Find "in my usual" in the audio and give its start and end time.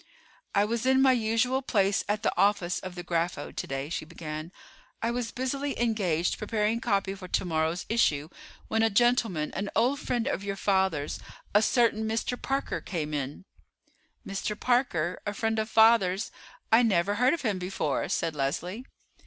0.87-1.61